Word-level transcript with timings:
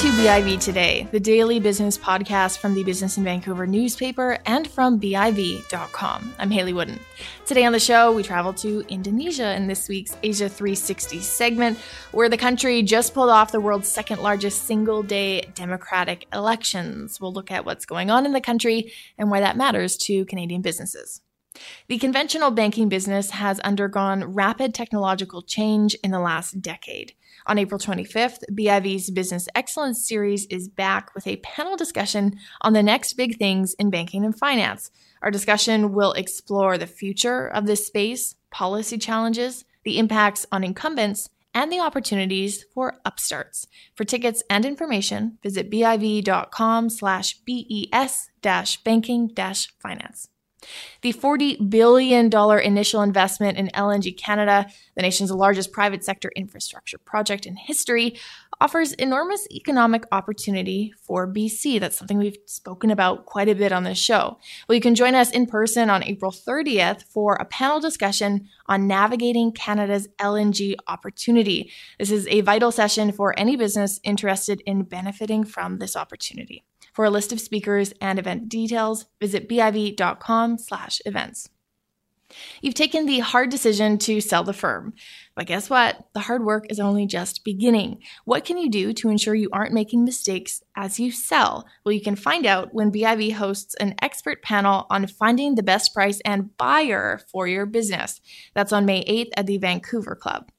to 0.00 0.06
BIV 0.12 0.58
Today, 0.58 1.06
the 1.12 1.20
daily 1.20 1.60
business 1.60 1.98
podcast 1.98 2.56
from 2.56 2.72
the 2.72 2.82
Business 2.82 3.18
in 3.18 3.24
Vancouver 3.24 3.66
newspaper 3.66 4.38
and 4.46 4.66
from 4.66 4.98
BIV.com. 4.98 6.34
I'm 6.38 6.50
Hayley 6.50 6.72
Woodin. 6.72 6.98
Today 7.44 7.66
on 7.66 7.72
the 7.72 7.80
show, 7.80 8.10
we 8.10 8.22
travel 8.22 8.54
to 8.54 8.82
Indonesia 8.88 9.54
in 9.54 9.66
this 9.66 9.90
week's 9.90 10.16
Asia 10.22 10.48
360 10.48 11.20
segment, 11.20 11.78
where 12.12 12.30
the 12.30 12.38
country 12.38 12.82
just 12.82 13.12
pulled 13.12 13.28
off 13.28 13.52
the 13.52 13.60
world's 13.60 13.88
second 13.88 14.22
largest 14.22 14.64
single 14.64 15.02
day 15.02 15.42
democratic 15.54 16.26
elections. 16.32 17.20
We'll 17.20 17.34
look 17.34 17.50
at 17.50 17.66
what's 17.66 17.84
going 17.84 18.10
on 18.10 18.24
in 18.24 18.32
the 18.32 18.40
country 18.40 18.94
and 19.18 19.30
why 19.30 19.40
that 19.40 19.58
matters 19.58 19.98
to 19.98 20.24
Canadian 20.24 20.62
businesses. 20.62 21.20
The 21.88 21.98
conventional 21.98 22.50
banking 22.50 22.88
business 22.88 23.30
has 23.30 23.58
undergone 23.60 24.24
rapid 24.34 24.72
technological 24.72 25.42
change 25.42 25.94
in 26.04 26.10
the 26.10 26.20
last 26.20 26.62
decade. 26.62 27.14
On 27.46 27.58
April 27.58 27.80
25th, 27.80 28.42
BIV's 28.54 29.10
Business 29.10 29.48
Excellence 29.54 30.06
Series 30.06 30.46
is 30.46 30.68
back 30.68 31.14
with 31.14 31.26
a 31.26 31.36
panel 31.38 31.76
discussion 31.76 32.38
on 32.60 32.72
the 32.72 32.82
next 32.82 33.14
big 33.14 33.38
things 33.38 33.74
in 33.74 33.90
banking 33.90 34.24
and 34.24 34.38
finance. 34.38 34.90
Our 35.22 35.30
discussion 35.30 35.92
will 35.92 36.12
explore 36.12 36.78
the 36.78 36.86
future 36.86 37.48
of 37.48 37.66
this 37.66 37.86
space, 37.86 38.36
policy 38.50 38.98
challenges, 38.98 39.64
the 39.84 39.98
impacts 39.98 40.46
on 40.52 40.62
incumbents, 40.62 41.30
and 41.52 41.72
the 41.72 41.80
opportunities 41.80 42.64
for 42.74 42.98
upstarts. 43.04 43.66
For 43.94 44.04
tickets 44.04 44.42
and 44.48 44.64
information, 44.64 45.38
visit 45.42 45.70
biv.com 45.70 46.90
slash 46.90 47.40
BES 47.44 48.30
banking 48.84 49.34
finance. 49.80 50.28
The 51.02 51.12
$40 51.12 51.70
billion 51.70 52.32
initial 52.62 53.02
investment 53.02 53.58
in 53.58 53.68
LNG 53.68 54.16
Canada, 54.16 54.66
the 54.96 55.02
nation's 55.02 55.30
largest 55.30 55.72
private 55.72 56.04
sector 56.04 56.30
infrastructure 56.36 56.98
project 56.98 57.46
in 57.46 57.56
history, 57.56 58.18
offers 58.60 58.92
enormous 58.92 59.46
economic 59.50 60.04
opportunity 60.12 60.92
for 61.02 61.26
BC. 61.26 61.80
That's 61.80 61.96
something 61.96 62.18
we've 62.18 62.36
spoken 62.46 62.90
about 62.90 63.24
quite 63.24 63.48
a 63.48 63.54
bit 63.54 63.72
on 63.72 63.84
this 63.84 63.98
show. 63.98 64.38
Well, 64.68 64.74
you 64.74 64.82
can 64.82 64.94
join 64.94 65.14
us 65.14 65.30
in 65.30 65.46
person 65.46 65.88
on 65.88 66.04
April 66.04 66.30
30th 66.30 67.04
for 67.04 67.36
a 67.36 67.46
panel 67.46 67.80
discussion 67.80 68.48
on 68.66 68.86
navigating 68.86 69.52
Canada's 69.52 70.08
LNG 70.18 70.76
opportunity. 70.86 71.72
This 71.98 72.10
is 72.10 72.26
a 72.28 72.42
vital 72.42 72.70
session 72.70 73.12
for 73.12 73.38
any 73.38 73.56
business 73.56 73.98
interested 74.04 74.62
in 74.66 74.82
benefiting 74.82 75.44
from 75.44 75.78
this 75.78 75.96
opportunity. 75.96 76.64
For 77.00 77.06
a 77.06 77.08
list 77.08 77.32
of 77.32 77.40
speakers 77.40 77.94
and 78.02 78.18
event 78.18 78.50
details, 78.50 79.06
visit 79.22 79.48
biv.com/events. 79.48 81.48
You've 82.60 82.74
taken 82.74 83.06
the 83.06 83.20
hard 83.20 83.48
decision 83.48 83.96
to 84.00 84.20
sell 84.20 84.44
the 84.44 84.52
firm. 84.52 84.92
But 85.34 85.46
guess 85.46 85.70
what? 85.70 86.04
The 86.12 86.20
hard 86.20 86.44
work 86.44 86.66
is 86.68 86.78
only 86.78 87.06
just 87.06 87.42
beginning. 87.42 88.02
What 88.26 88.44
can 88.44 88.58
you 88.58 88.68
do 88.68 88.92
to 88.92 89.08
ensure 89.08 89.34
you 89.34 89.48
aren't 89.50 89.72
making 89.72 90.04
mistakes 90.04 90.62
as 90.76 91.00
you 91.00 91.10
sell? 91.10 91.64
Well, 91.86 91.94
you 91.94 92.02
can 92.02 92.16
find 92.16 92.44
out 92.44 92.74
when 92.74 92.92
BIV 92.92 93.32
hosts 93.32 93.74
an 93.76 93.94
expert 94.02 94.42
panel 94.42 94.86
on 94.90 95.06
finding 95.06 95.54
the 95.54 95.62
best 95.62 95.94
price 95.94 96.20
and 96.26 96.54
buyer 96.58 97.22
for 97.32 97.48
your 97.48 97.64
business. 97.64 98.20
That's 98.52 98.74
on 98.74 98.84
May 98.84 99.04
8th 99.04 99.32
at 99.38 99.46
the 99.46 99.56
Vancouver 99.56 100.16
Club. 100.16 100.50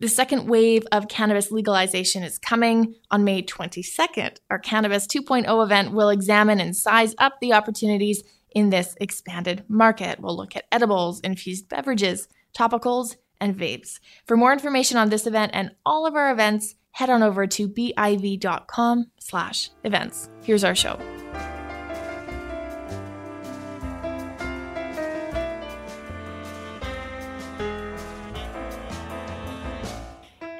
The 0.00 0.08
second 0.08 0.48
wave 0.48 0.84
of 0.92 1.08
cannabis 1.08 1.50
legalization 1.50 2.22
is 2.22 2.38
coming 2.38 2.94
on 3.10 3.24
May 3.24 3.42
22nd. 3.42 4.38
Our 4.50 4.58
Cannabis 4.58 5.06
2.0 5.06 5.64
event 5.64 5.92
will 5.92 6.08
examine 6.08 6.60
and 6.60 6.76
size 6.76 7.14
up 7.18 7.34
the 7.40 7.52
opportunities 7.52 8.22
in 8.54 8.70
this 8.70 8.96
expanded 9.00 9.64
market. 9.68 10.20
We'll 10.20 10.36
look 10.36 10.56
at 10.56 10.66
edibles, 10.72 11.20
infused 11.20 11.68
beverages, 11.68 12.28
topicals, 12.56 13.16
and 13.40 13.56
vapes. 13.56 13.98
For 14.26 14.36
more 14.36 14.52
information 14.52 14.96
on 14.96 15.08
this 15.08 15.26
event 15.26 15.52
and 15.54 15.72
all 15.84 16.06
of 16.06 16.14
our 16.14 16.30
events, 16.32 16.74
head 16.92 17.10
on 17.10 17.22
over 17.22 17.46
to 17.46 17.68
biv.com 17.68 19.06
slash 19.18 19.70
events. 19.84 20.28
Here's 20.42 20.64
our 20.64 20.74
show. 20.74 20.98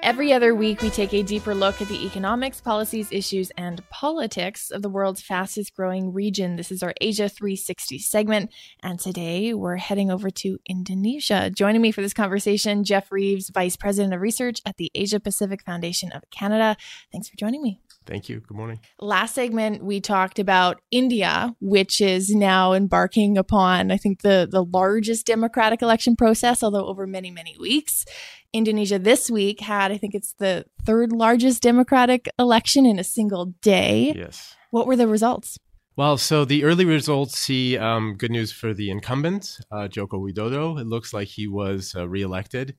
Every 0.03 0.33
other 0.33 0.53
week, 0.53 0.83
we 0.83 0.91
take 0.91 1.15
a 1.15 1.23
deeper 1.23 1.55
look 1.55 1.81
at 1.81 1.87
the 1.87 2.05
economics, 2.05 2.61
policies, 2.61 3.13
issues, 3.13 3.53
and 3.57 3.89
politics 3.89 4.73
of 4.73 4.83
the 4.83 4.89
world's 4.89 5.23
fastest 5.23 5.77
growing 5.77 6.13
region. 6.13 6.57
This 6.57 6.73
is 6.73 6.83
our 6.83 6.93
Asia 7.01 7.29
360 7.29 8.01
segment. 8.01 8.51
And 8.83 8.99
today 8.99 9.55
we're 9.55 9.77
heading 9.77 10.11
over 10.11 10.29
to 10.29 10.59
Indonesia. 10.69 11.51
Joining 11.51 11.81
me 11.81 11.93
for 11.93 12.03
this 12.03 12.15
conversation, 12.15 12.83
Jeff 12.83 13.13
Reeves, 13.13 13.51
Vice 13.51 13.77
President 13.77 14.13
of 14.13 14.21
Research 14.21 14.61
at 14.67 14.77
the 14.77 14.91
Asia 14.93 15.21
Pacific 15.21 15.63
Foundation 15.63 16.11
of 16.11 16.29
Canada. 16.31 16.77
Thanks 17.13 17.29
for 17.29 17.37
joining 17.37 17.63
me. 17.63 17.79
Thank 18.07 18.29
you. 18.29 18.41
Good 18.41 18.57
morning. 18.57 18.81
Last 19.01 19.35
segment, 19.35 19.85
we 19.85 20.01
talked 20.01 20.39
about 20.39 20.81
India, 20.91 21.55
which 21.61 22.01
is 22.01 22.35
now 22.35 22.73
embarking 22.73 23.39
upon, 23.39 23.91
I 23.91 23.97
think, 23.97 24.23
the, 24.23 24.49
the 24.51 24.65
largest 24.65 25.27
democratic 25.27 25.83
election 25.83 26.17
process, 26.17 26.63
although 26.63 26.87
over 26.87 27.07
many, 27.07 27.31
many 27.31 27.57
weeks. 27.59 28.05
Indonesia 28.53 28.99
this 28.99 29.31
week 29.31 29.61
had, 29.61 29.93
I 29.93 29.97
think 29.97 30.15
it's 30.15 30.35
the 30.39 30.67
third 30.85 31.13
largest 31.13 31.63
democratic 31.63 32.29
election 32.39 32.85
in 32.85 32.99
a 32.99 33.05
single 33.05 33.47
day. 33.63 34.13
Yes. 34.15 34.55
What 34.71 34.87
were 34.87 34.97
the 34.97 35.09
results? 35.09 35.59
Well, 35.95 36.17
so 36.17 36.45
the 36.45 36.65
early 36.65 36.85
results 36.85 37.39
see 37.39 37.77
um, 37.77 38.15
good 38.17 38.31
news 38.31 38.51
for 38.51 38.73
the 38.73 38.91
incumbent, 38.91 39.59
uh, 39.71 39.89
Joko 39.89 40.19
Widodo. 40.19 40.81
It 40.81 40.87
looks 40.87 41.13
like 41.13 41.29
he 41.29 41.47
was 41.47 41.95
uh, 41.95 42.09
reelected 42.09 42.77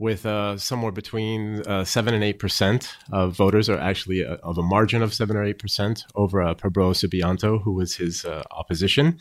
with 0.00 0.24
uh, 0.24 0.56
somewhere 0.56 0.90
between 0.90 1.60
uh, 1.66 1.84
7 1.84 2.14
and 2.14 2.24
8% 2.24 2.88
of 3.12 3.36
voters, 3.36 3.68
or 3.68 3.78
actually 3.78 4.22
a, 4.22 4.32
uh, 4.32 4.36
of 4.42 4.56
a 4.56 4.62
margin 4.62 5.02
of 5.02 5.12
7 5.12 5.36
or 5.36 5.44
8% 5.44 6.04
over 6.14 6.42
uh, 6.42 6.54
Prabowo 6.54 6.92
Subianto, 6.94 7.62
who 7.62 7.72
was 7.72 7.94
his 7.96 8.24
uh, 8.24 8.42
opposition. 8.50 9.18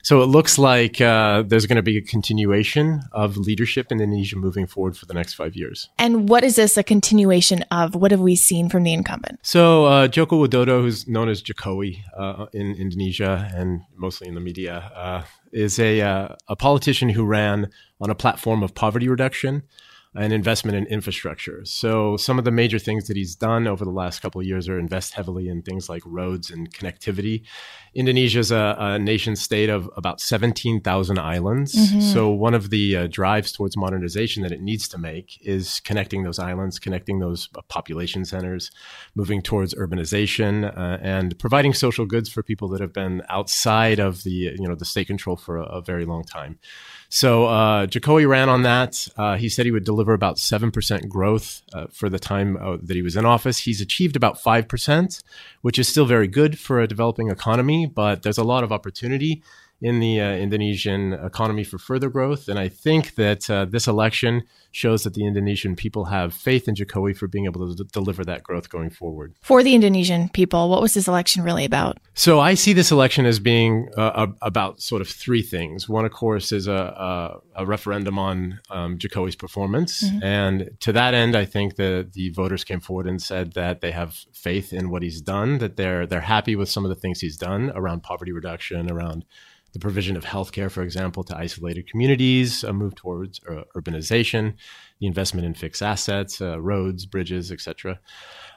So 0.00 0.22
it 0.22 0.26
looks 0.26 0.58
like 0.58 1.00
uh, 1.02 1.42
there's 1.42 1.66
going 1.66 1.76
to 1.76 1.82
be 1.82 1.98
a 1.98 2.00
continuation 2.00 3.02
of 3.12 3.36
leadership 3.36 3.92
in 3.92 4.00
Indonesia 4.00 4.36
moving 4.36 4.66
forward 4.66 4.96
for 4.96 5.04
the 5.04 5.12
next 5.12 5.34
five 5.34 5.54
years. 5.54 5.90
And 5.98 6.28
what 6.30 6.44
is 6.44 6.56
this 6.56 6.78
a 6.78 6.82
continuation 6.82 7.62
of? 7.70 7.94
What 7.94 8.10
have 8.10 8.20
we 8.20 8.34
seen 8.34 8.70
from 8.70 8.84
the 8.84 8.94
incumbent? 8.94 9.38
So 9.42 9.84
uh, 9.84 10.08
Joko 10.08 10.44
Widodo, 10.44 10.80
who's 10.80 11.06
known 11.06 11.28
as 11.28 11.42
Jokowi 11.42 12.02
in 12.54 12.74
Indonesia 12.74 13.50
and 13.54 13.82
mostly 13.94 14.28
in 14.28 14.34
the 14.34 14.40
media, 14.40 15.26
is 15.52 15.78
a, 15.78 16.00
a 16.48 16.56
politician 16.56 17.10
who 17.10 17.26
ran 17.26 17.68
on 18.00 18.08
a 18.08 18.14
platform 18.14 18.62
of 18.62 18.74
poverty 18.74 19.08
reduction 19.08 19.62
and 20.14 20.32
investment 20.32 20.76
in 20.76 20.84
infrastructure. 20.86 21.64
So 21.64 22.16
some 22.18 22.38
of 22.38 22.44
the 22.44 22.50
major 22.50 22.78
things 22.78 23.08
that 23.08 23.16
he's 23.16 23.34
done 23.34 23.66
over 23.66 23.84
the 23.84 23.90
last 23.90 24.20
couple 24.20 24.40
of 24.40 24.46
years 24.46 24.68
are 24.68 24.78
invest 24.78 25.14
heavily 25.14 25.48
in 25.48 25.62
things 25.62 25.88
like 25.88 26.02
roads 26.04 26.50
and 26.50 26.70
connectivity. 26.70 27.42
Indonesia 27.94 28.38
is 28.38 28.50
a, 28.50 28.76
a 28.78 28.98
nation 28.98 29.36
state 29.36 29.70
of 29.70 29.88
about 29.96 30.20
17,000 30.20 31.18
islands. 31.18 31.74
Mm-hmm. 31.74 32.00
So 32.00 32.30
one 32.30 32.52
of 32.52 32.70
the 32.70 32.96
uh, 32.96 33.06
drives 33.06 33.52
towards 33.52 33.76
modernization 33.76 34.42
that 34.42 34.52
it 34.52 34.60
needs 34.60 34.86
to 34.88 34.98
make 34.98 35.38
is 35.46 35.80
connecting 35.80 36.24
those 36.24 36.38
islands, 36.38 36.78
connecting 36.78 37.18
those 37.18 37.48
uh, 37.54 37.62
population 37.68 38.24
centers, 38.24 38.70
moving 39.14 39.40
towards 39.40 39.74
urbanization, 39.74 40.76
uh, 40.76 40.98
and 41.02 41.38
providing 41.38 41.72
social 41.72 42.04
goods 42.04 42.30
for 42.30 42.42
people 42.42 42.68
that 42.68 42.80
have 42.80 42.92
been 42.92 43.22
outside 43.28 43.98
of 43.98 44.24
the 44.24 44.30
you 44.30 44.68
know 44.68 44.74
the 44.74 44.84
state 44.84 45.06
control 45.06 45.36
for 45.36 45.56
a, 45.58 45.64
a 45.64 45.80
very 45.80 46.04
long 46.04 46.24
time. 46.24 46.58
So 47.14 47.44
uh, 47.44 47.86
Jokowi 47.86 48.26
ran 48.26 48.48
on 48.48 48.62
that. 48.62 49.06
Uh, 49.18 49.36
he 49.36 49.50
said 49.50 49.66
he 49.66 49.70
would 49.70 49.84
deliver 49.84 50.01
about 50.10 50.36
7% 50.36 51.08
growth 51.08 51.62
uh, 51.72 51.86
for 51.92 52.08
the 52.08 52.18
time 52.18 52.56
uh, 52.56 52.78
that 52.82 52.96
he 52.96 53.02
was 53.02 53.16
in 53.16 53.24
office. 53.24 53.58
He's 53.58 53.80
achieved 53.80 54.16
about 54.16 54.42
5%, 54.42 55.22
which 55.60 55.78
is 55.78 55.88
still 55.88 56.06
very 56.06 56.26
good 56.28 56.58
for 56.58 56.80
a 56.80 56.88
developing 56.88 57.30
economy, 57.30 57.86
but 57.86 58.22
there's 58.22 58.38
a 58.38 58.44
lot 58.44 58.64
of 58.64 58.72
opportunity 58.72 59.42
in 59.82 59.98
the 59.98 60.20
uh, 60.20 60.32
Indonesian 60.36 61.12
economy 61.12 61.64
for 61.64 61.76
further 61.76 62.08
growth. 62.08 62.48
And 62.48 62.58
I 62.58 62.68
think 62.68 63.16
that 63.16 63.50
uh, 63.50 63.64
this 63.64 63.88
election 63.88 64.44
shows 64.70 65.02
that 65.02 65.14
the 65.14 65.26
Indonesian 65.26 65.76
people 65.76 66.06
have 66.06 66.32
faith 66.32 66.68
in 66.68 66.74
Jokowi 66.74 67.16
for 67.16 67.26
being 67.26 67.44
able 67.44 67.68
to 67.68 67.82
d- 67.82 67.90
deliver 67.92 68.24
that 68.24 68.42
growth 68.42 68.70
going 68.70 68.90
forward. 68.90 69.34
For 69.42 69.62
the 69.62 69.74
Indonesian 69.74 70.28
people, 70.30 70.70
what 70.70 70.80
was 70.80 70.94
this 70.94 71.08
election 71.08 71.42
really 71.42 71.64
about? 71.64 71.98
So 72.14 72.40
I 72.40 72.54
see 72.54 72.72
this 72.72 72.90
election 72.90 73.26
as 73.26 73.40
being 73.40 73.88
uh, 73.98 74.28
about 74.40 74.80
sort 74.80 75.02
of 75.02 75.08
three 75.08 75.42
things. 75.42 75.88
One, 75.88 76.04
of 76.04 76.12
course, 76.12 76.52
is 76.52 76.68
a, 76.68 76.72
a, 76.72 77.62
a 77.62 77.66
referendum 77.66 78.18
on 78.18 78.60
um, 78.70 78.98
Jokowi's 78.98 79.36
performance. 79.36 80.04
Mm-hmm. 80.04 80.22
And 80.22 80.70
to 80.80 80.92
that 80.92 81.12
end, 81.12 81.36
I 81.36 81.44
think 81.44 81.76
that 81.76 82.12
the 82.12 82.30
voters 82.30 82.64
came 82.64 82.80
forward 82.80 83.06
and 83.08 83.20
said 83.20 83.52
that 83.54 83.80
they 83.80 83.90
have 83.90 84.14
faith 84.32 84.72
in 84.72 84.90
what 84.90 85.02
he's 85.02 85.20
done, 85.20 85.58
that 85.58 85.76
they're, 85.76 86.06
they're 86.06 86.20
happy 86.20 86.56
with 86.56 86.70
some 86.70 86.84
of 86.84 86.88
the 86.88 86.94
things 86.94 87.20
he's 87.20 87.36
done 87.36 87.72
around 87.74 88.04
poverty 88.04 88.32
reduction, 88.32 88.90
around 88.90 89.24
the 89.72 89.78
provision 89.78 90.16
of 90.16 90.24
healthcare, 90.24 90.70
for 90.70 90.82
example, 90.82 91.24
to 91.24 91.36
isolated 91.36 91.88
communities, 91.88 92.62
a 92.62 92.72
move 92.72 92.94
towards 92.94 93.40
uh, 93.48 93.62
urbanization, 93.74 94.54
the 95.00 95.06
investment 95.06 95.46
in 95.46 95.54
fixed 95.54 95.82
assets, 95.82 96.40
uh, 96.40 96.60
roads, 96.60 97.06
bridges, 97.06 97.50
etc. 97.50 97.98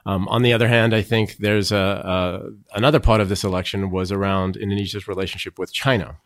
Um, 0.06 0.28
on 0.28 0.44
the 0.44 0.54
other 0.54 0.68
hand, 0.68 0.94
I 0.94 1.02
think 1.02 1.38
there's 1.38 1.72
a, 1.72 1.78
a, 1.78 2.78
another 2.78 3.00
part 3.00 3.22
of 3.22 3.30
this 3.30 3.44
election 3.44 3.92
was 3.92 4.12
around 4.12 4.58
Indonesia's 4.58 5.08
relationship 5.08 5.58
with 5.58 5.74
China. 5.74 6.18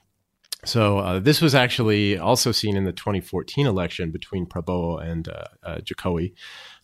So 0.66 0.98
uh, 0.98 1.20
this 1.20 1.40
was 1.40 1.56
actually 1.56 2.18
also 2.18 2.52
seen 2.52 2.76
in 2.76 2.84
the 2.84 2.92
2014 2.92 3.66
election 3.66 4.12
between 4.12 4.46
Prabowo 4.46 5.02
and 5.02 5.30
uh, 5.30 5.44
uh, 5.64 5.78
Jokowi. 5.78 6.34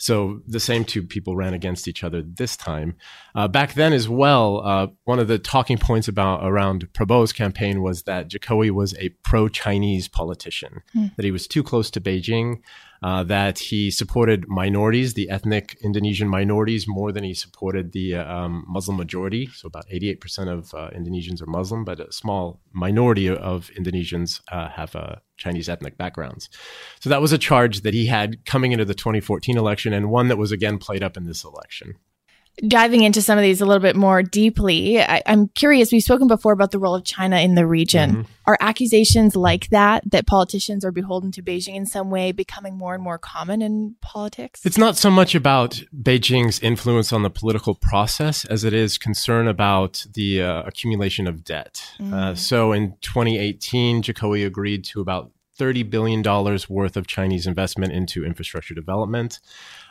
So 0.06 0.42
the 0.46 0.60
same 0.60 0.86
two 0.86 1.02
people 1.02 1.36
ran 1.36 1.56
against 1.56 1.88
each 1.88 2.04
other 2.04 2.22
this 2.22 2.56
time. 2.56 2.96
Uh, 3.34 3.48
back 3.48 3.74
then 3.74 3.92
as 3.92 4.08
well, 4.08 4.62
uh, 4.64 4.88
one 5.06 5.18
of 5.18 5.28
the 5.28 5.40
talking 5.40 5.80
points 5.80 6.08
about 6.08 6.42
around 6.44 6.94
Prabowo's 6.94 7.34
campaign 7.34 7.82
was 7.82 8.04
that 8.04 8.30
Jokowi 8.30 8.70
was 8.70 8.94
a 9.00 9.10
pro-Chinese 9.24 10.08
politician, 10.08 10.84
mm. 10.96 11.16
that 11.16 11.26
he 11.26 11.32
was 11.32 11.48
too 11.48 11.64
close 11.64 11.90
to 11.90 12.00
Beijing, 12.00 12.62
uh, 13.02 13.24
that 13.24 13.58
he 13.58 13.90
supported 13.90 14.48
minorities, 14.48 15.16
the 15.16 15.28
ethnic 15.32 15.76
Indonesian 15.82 16.30
minorities, 16.30 16.88
more 16.88 17.12
than 17.12 17.24
he 17.24 17.34
supported 17.34 17.92
the 17.92 18.14
uh, 18.14 18.32
um, 18.32 18.64
Muslim 18.68 18.98
majority. 18.98 19.48
So 19.48 19.66
about 19.66 19.88
88% 19.90 20.48
of 20.48 20.72
uh, 20.76 20.92
Indonesians 20.96 21.42
are 21.42 21.48
Muslim, 21.48 21.84
but 21.84 22.00
a 22.00 22.12
small 22.12 22.62
minority 22.74 23.28
of 23.28 23.72
Indonesians 23.76 24.42
uh, 24.52 24.70
have 24.70 24.96
uh, 24.96 25.16
Chinese 25.38 25.70
ethnic 25.70 25.98
backgrounds. 25.98 26.50
So 27.00 27.10
that 27.10 27.22
was 27.22 27.32
a 27.32 27.38
charge 27.38 27.82
that 27.82 27.94
he 27.94 28.08
had 28.08 28.46
coming 28.46 28.72
into 28.72 28.86
the 28.86 28.94
2014 28.94 29.58
election 29.58 29.94
and 29.94 30.10
one 30.10 30.28
that 30.30 30.38
was 30.38 30.52
again 30.52 30.78
played 30.78 31.04
up 31.04 31.18
in 31.18 31.26
this 31.26 31.44
election 31.44 31.96
diving 32.68 33.04
into 33.04 33.22
some 33.22 33.38
of 33.38 33.42
these 33.42 33.62
a 33.62 33.66
little 33.66 33.82
bit 33.82 33.96
more 33.96 34.24
deeply, 34.24 35.02
I, 35.02 35.22
am 35.26 35.50
curious. 35.50 35.92
We've 35.92 36.02
spoken 36.02 36.28
before 36.28 36.54
about 36.54 36.72
the 36.72 36.80
role 36.80 36.96
of 36.96 37.04
China 37.04 37.38
in 37.40 37.56
the 37.56 37.68
region. 37.68 38.12
Mm-hmm. 38.12 38.22
Are 38.48 38.58
accusations 38.60 39.36
like 39.36 39.70
that, 39.70 40.04
that 40.12 40.28
politicians 40.28 40.86
are 40.86 40.92
beholden 40.92 41.32
to 41.32 41.42
Beijing 41.42 41.76
in 41.76 41.86
some 41.86 42.10
way, 42.10 42.32
becoming 42.32 42.78
more 42.78 42.94
and 42.94 43.04
more 43.04 43.18
common 43.18 43.62
in 43.62 43.96
politics? 44.02 44.66
It's 44.66 44.78
not 44.78 44.96
so 44.98 45.10
much 45.10 45.36
about 45.36 45.82
Beijing's 45.96 46.60
influence 46.60 47.12
on 47.12 47.24
the 47.24 47.30
political 47.30 47.76
process 47.76 48.46
as 48.46 48.64
it 48.64 48.74
is 48.74 48.98
concern 48.98 49.48
about 49.48 50.06
the 50.14 50.42
uh, 50.42 50.64
accumulation 50.64 51.28
of 51.28 51.44
debt. 51.44 51.84
Mm-hmm. 52.00 52.14
Uh, 52.14 52.36
so 52.36 52.72
in 52.72 52.96
2018, 53.02 54.04
Jokowi 54.04 54.46
agreed 54.46 54.86
to 54.86 55.02
about 55.02 55.32
$30 55.58 55.90
billion 55.90 56.22
worth 56.70 56.98
of 56.98 57.08
Chinese 57.08 57.48
investment 57.48 57.94
into 57.94 58.26
infrastructure 58.26 58.74
development. 58.74 59.40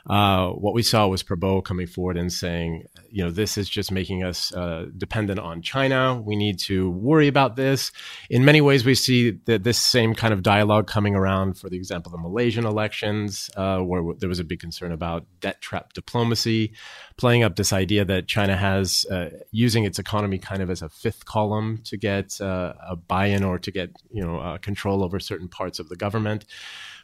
Uh, 0.08 0.50
what 0.50 0.74
we 0.74 0.82
saw 0.82 1.06
was 1.06 1.22
Prabowo 1.22 1.64
coming 1.64 1.86
forward 1.86 2.16
and 2.16 2.32
saying, 2.32 2.84
you 3.08 3.24
know, 3.24 3.30
this 3.30 3.56
is 3.56 3.68
just 3.68 3.90
making 3.90 4.22
us 4.22 4.52
uh, 4.52 4.86
dependent 4.98 5.40
on 5.40 5.62
China. 5.62 6.20
We 6.20 6.36
need 6.36 6.58
to 6.60 6.90
worry 6.90 7.26
about 7.26 7.56
this. 7.56 7.90
In 8.28 8.44
many 8.44 8.60
ways, 8.60 8.84
we 8.84 8.94
see 8.94 9.30
that 9.46 9.64
this 9.64 9.78
same 9.78 10.14
kind 10.14 10.34
of 10.34 10.42
dialogue 10.42 10.86
coming 10.86 11.14
around, 11.14 11.58
for 11.58 11.70
the 11.70 11.76
example, 11.76 12.12
the 12.12 12.18
Malaysian 12.18 12.66
elections, 12.66 13.50
uh, 13.56 13.78
where 13.78 14.14
there 14.18 14.28
was 14.28 14.40
a 14.40 14.44
big 14.44 14.60
concern 14.60 14.92
about 14.92 15.24
debt 15.40 15.62
trap 15.62 15.94
diplomacy, 15.94 16.72
playing 17.16 17.42
up 17.42 17.56
this 17.56 17.72
idea 17.72 18.04
that 18.04 18.26
China 18.26 18.56
has 18.56 19.06
uh, 19.06 19.30
using 19.52 19.84
its 19.84 19.98
economy 19.98 20.38
kind 20.38 20.62
of 20.62 20.68
as 20.68 20.82
a 20.82 20.88
fifth 20.88 21.24
column 21.24 21.80
to 21.84 21.96
get 21.96 22.40
uh, 22.40 22.74
a 22.86 22.96
buy-in 22.96 23.42
or 23.42 23.58
to 23.58 23.70
get 23.70 23.90
you 24.10 24.22
know 24.22 24.58
control 24.60 25.02
over 25.02 25.18
certain 25.18 25.48
parts 25.48 25.78
of 25.78 25.88
the 25.88 25.96
government. 25.96 26.44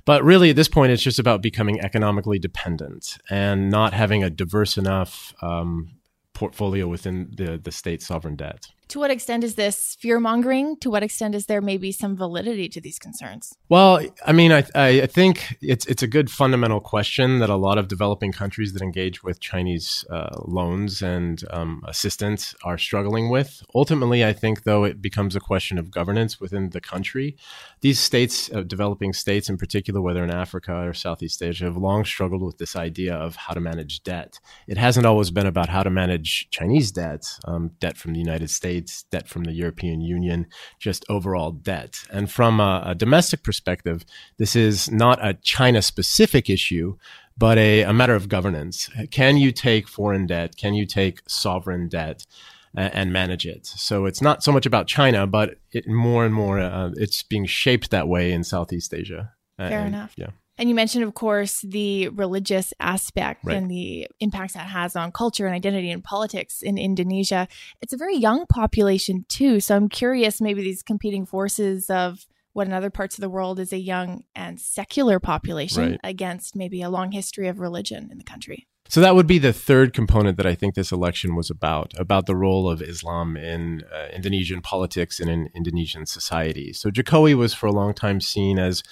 But 0.05 0.25
really, 0.25 0.51
at 0.51 0.57
this 0.57 0.69
point, 0.69 0.93
it's 0.93 1.03
just 1.03 1.19
about 1.19 1.43
becoming 1.43 1.81
economically 1.81 2.39
dependent 2.39 3.19
and 3.29 3.71
not 3.71 3.93
having 3.93 4.25
a 4.25 4.31
diverse 4.31 4.77
enough 4.77 5.35
um, 5.43 5.91
portfolio 6.35 6.89
within 6.89 7.31
the, 7.37 7.59
the 7.59 7.73
state 7.73 8.03
sovereign 8.03 8.37
debt. 8.37 8.67
To 8.91 8.99
what 8.99 9.13
extent 9.13 9.45
is 9.45 9.55
this 9.55 9.97
fear 10.01 10.19
mongering? 10.19 10.77
To 10.79 10.91
what 10.91 11.05
extent 11.05 11.37
is 11.37 11.47
there 11.47 11.61
maybe 11.61 11.93
some 11.93 12.17
validity 12.17 12.69
to 12.71 12.81
these 12.81 12.99
concerns? 12.99 13.55
Well, 13.69 14.01
I 14.27 14.33
mean, 14.33 14.51
I, 14.51 14.65
I 14.75 15.07
think 15.07 15.57
it's 15.63 15.87
it's 15.87 16.03
a 16.03 16.09
good 16.09 16.29
fundamental 16.29 16.81
question 16.81 17.39
that 17.39 17.49
a 17.49 17.55
lot 17.55 17.79
of 17.79 17.87
developing 17.87 18.33
countries 18.33 18.73
that 18.73 18.83
engage 18.83 19.23
with 19.23 19.39
Chinese 19.39 20.05
uh, 20.11 20.37
loans 20.45 21.03
and 21.03 21.45
um, 21.51 21.85
assistance 21.87 22.53
are 22.65 22.77
struggling 22.79 23.31
with. 23.31 23.63
Ultimately, 23.77 24.25
I 24.25 24.33
think 24.33 24.65
though 24.65 24.83
it 24.83 25.01
becomes 25.01 25.37
a 25.37 25.41
question 25.41 25.79
of 25.79 25.93
governance 25.93 26.41
within 26.41 26.71
the 26.71 26.81
country. 26.81 27.37
These 27.83 28.01
states, 28.01 28.51
uh, 28.53 28.63
developing 28.63 29.13
states 29.13 29.49
in 29.49 29.57
particular, 29.57 30.01
whether 30.01 30.25
in 30.25 30.33
Africa 30.33 30.75
or 30.75 30.95
Southeast 30.95 31.41
Asia, 31.45 31.67
have 31.67 31.77
long 31.77 32.05
struggled 32.05 32.43
with 32.43 32.59
this 32.59 32.75
idea 32.75 33.15
of 33.15 33.37
how 33.37 33.55
to 33.55 33.61
manage 33.61 34.03
debt. 34.03 34.41
It 34.67 34.79
hasn't 34.79 35.07
always 35.07 35.31
been 35.31 35.47
about 35.47 35.69
how 35.69 35.85
to 35.85 35.91
manage 35.91 36.51
Chinese 36.51 36.91
debt, 36.91 37.39
um, 37.45 37.71
debt 37.79 37.97
from 37.97 38.15
the 38.15 38.19
United 38.19 38.51
States 38.51 38.80
States, 38.89 39.05
debt 39.11 39.29
from 39.29 39.45
the 39.45 39.53
European 39.53 40.01
Union, 40.01 40.47
just 40.79 41.05
overall 41.09 41.53
debt. 41.53 42.03
And 42.11 42.31
from 42.31 42.61
a, 42.61 42.83
a 42.87 42.95
domestic 42.95 43.43
perspective, 43.43 44.05
this 44.39 44.57
is 44.57 44.91
not 44.91 45.25
a 45.25 45.35
China 45.35 45.83
specific 45.83 46.49
issue, 46.49 46.97
but 47.37 47.59
a, 47.59 47.83
a 47.83 47.93
matter 47.93 48.15
of 48.15 48.29
governance. 48.29 48.89
Can 49.11 49.37
you 49.37 49.53
take 49.53 49.89
foreign 49.89 50.27
debt? 50.27 50.57
Can 50.57 50.75
you 50.75 50.87
take 50.87 51.21
sovereign 51.29 51.89
debt? 51.89 52.27
and 52.73 53.13
manage 53.13 53.47
it. 53.47 53.67
So 53.67 54.07
it's 54.07 54.23
not 54.23 54.45
so 54.45 54.53
much 54.53 54.65
about 54.65 54.87
China, 54.87 55.27
but 55.27 55.57
it, 55.73 55.89
more 55.89 56.25
and 56.25 56.33
more 56.33 56.61
uh, 56.61 56.93
it's 56.97 57.21
being 57.25 57.45
shaped 57.45 57.91
that 57.91 58.07
way 58.07 58.31
in 58.31 58.45
Southeast 58.45 58.95
Asia. 58.95 59.33
Fair 59.59 59.81
and, 59.81 59.89
enough. 59.89 60.13
Yeah. 60.15 60.31
And 60.61 60.69
you 60.69 60.75
mentioned, 60.75 61.05
of 61.05 61.15
course, 61.15 61.63
the 61.63 62.09
religious 62.11 62.75
aspect 62.79 63.45
right. 63.45 63.57
and 63.57 63.71
the 63.71 64.07
impacts 64.21 64.53
that 64.53 64.67
has 64.67 64.95
on 64.95 65.11
culture 65.11 65.47
and 65.47 65.55
identity 65.55 65.91
and 65.91 66.05
politics 66.05 66.61
in 66.61 66.77
Indonesia. 66.77 67.49
It's 67.81 67.95
a 67.95 67.97
very 67.97 68.15
young 68.15 68.45
population, 68.45 69.25
too. 69.31 69.61
So 69.61 69.75
I'm 69.75 69.89
curious, 69.89 70.39
maybe 70.39 70.61
these 70.63 70.83
competing 70.83 71.25
forces 71.25 71.89
of 71.89 72.27
what 72.53 72.67
in 72.67 72.75
other 72.75 72.91
parts 72.91 73.17
of 73.17 73.23
the 73.23 73.31
world 73.31 73.59
is 73.59 73.73
a 73.73 73.79
young 73.79 74.25
and 74.37 74.61
secular 74.61 75.19
population 75.19 75.93
right. 75.93 76.01
against 76.05 76.55
maybe 76.55 76.83
a 76.83 76.91
long 76.91 77.13
history 77.13 77.49
of 77.49 77.59
religion 77.59 78.11
in 78.13 78.19
the 78.19 78.25
country. 78.25 78.67
So 78.87 79.01
that 79.01 79.15
would 79.15 79.29
be 79.29 79.39
the 79.39 79.53
third 79.53 79.95
component 79.95 80.37
that 80.37 80.47
I 80.47 80.57
think 80.57 80.75
this 80.75 80.91
election 80.93 81.37
was 81.37 81.49
about, 81.49 81.95
about 81.97 82.27
the 82.27 82.35
role 82.35 82.69
of 82.69 82.83
Islam 82.83 83.37
in 83.37 83.85
uh, 83.91 84.09
Indonesian 84.13 84.61
politics 84.61 85.21
and 85.21 85.31
in 85.31 85.49
Indonesian 85.55 86.07
society. 86.07 86.73
So 86.73 86.91
Jokowi 86.91 87.35
was 87.35 87.55
for 87.55 87.67
a 87.67 87.73
long 87.73 87.95
time 87.95 88.21
seen 88.21 88.59
as 88.59 88.83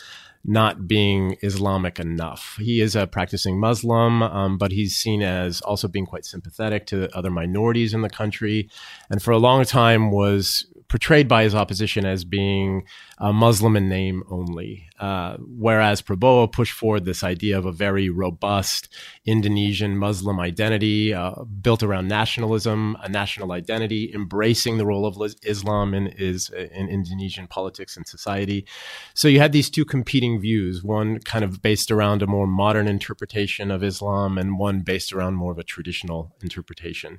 not 0.45 0.87
being 0.89 1.37
Islamic 1.43 1.99
enough. 1.99 2.57
He 2.59 2.81
is 2.81 2.97
a 2.97 3.07
practicing 3.07 3.59
Muslim, 3.59 4.23
um, 4.23 4.59
but 4.59 4.73
he's 4.73 4.97
seen 4.97 5.23
as 5.23 5.61
also 5.61 5.89
being 5.89 6.07
quite 6.07 6.25
sympathetic 6.25 6.87
to 6.87 7.15
other 7.17 7.31
minorities 7.31 7.95
in 7.95 8.03
the 8.03 8.11
country, 8.11 8.69
and 9.11 9.23
for 9.23 9.33
a 9.33 9.39
long 9.39 9.65
time 9.65 10.11
was 10.11 10.67
portrayed 10.89 11.29
by 11.29 11.43
his 11.43 11.55
opposition 11.55 12.07
as 12.07 12.25
being 12.25 12.85
uh, 13.19 13.33
Muslim 13.33 13.77
in 13.77 13.89
name 13.89 14.23
only. 14.31 14.89
Uh, 14.99 15.37
whereas 15.39 16.03
Prabowo 16.03 16.51
pushed 16.51 16.73
forward 16.73 17.05
this 17.05 17.23
idea 17.23 17.57
of 17.59 17.67
a 17.67 17.73
very 17.73 18.09
robust 18.09 18.89
Indonesian 19.25 19.97
Muslim 19.97 20.41
identity 20.41 21.13
uh, 21.15 21.45
built 21.45 21.83
around 21.83 22.09
nationalism, 22.09 22.97
a 23.03 23.09
national 23.09 23.53
identity, 23.53 24.11
embracing 24.15 24.79
the 24.79 24.87
role 24.87 25.07
of 25.07 25.17
Islam 25.45 25.95
in, 25.95 26.09
is, 26.09 26.49
in 26.51 26.89
Indonesian 26.89 27.47
politics 27.47 27.97
and 27.97 28.07
society. 28.07 28.67
So 29.15 29.29
you 29.29 29.41
had 29.41 29.53
these 29.53 29.71
two 29.71 29.85
competing 29.85 30.41
views, 30.41 30.83
one 30.83 31.21
kind 31.21 31.45
of 31.45 31.61
based 31.63 31.91
around 31.91 32.23
a 32.23 32.27
more 32.27 32.47
modern 32.47 32.89
interpretation 32.89 33.71
of 33.71 33.85
Islam 33.85 34.39
and 34.39 34.59
one 34.59 34.81
based 34.81 35.13
around 35.13 35.35
more 35.35 35.53
of 35.53 35.59
a 35.59 35.65
traditional 35.65 36.35
interpretation. 36.43 37.19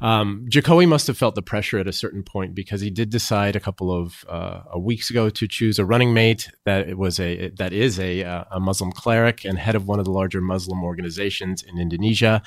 Um, 0.00 0.46
Jokowi 0.48 0.88
must 0.88 1.06
have 1.06 1.18
felt 1.18 1.34
the 1.34 1.42
pressure 1.42 1.78
at 1.78 1.86
a 1.86 1.92
certain 1.92 2.22
point 2.22 2.54
because 2.54 2.80
he 2.80 2.90
did 2.90 3.01
decide 3.06 3.56
a 3.56 3.60
couple 3.60 3.90
of 3.92 4.24
uh, 4.28 4.78
weeks 4.78 5.10
ago 5.10 5.30
to 5.30 5.48
choose 5.48 5.78
a 5.78 5.84
running 5.84 6.12
mate 6.14 6.50
that 6.64 6.96
was 6.96 7.18
a 7.20 7.50
that 7.50 7.72
is 7.72 7.98
a, 7.98 8.22
uh, 8.24 8.44
a 8.50 8.60
Muslim 8.60 8.92
cleric 8.92 9.44
and 9.44 9.58
head 9.58 9.74
of 9.74 9.86
one 9.86 9.98
of 9.98 10.04
the 10.04 10.10
larger 10.10 10.40
Muslim 10.40 10.82
organizations 10.84 11.62
in 11.62 11.78
Indonesia, 11.78 12.42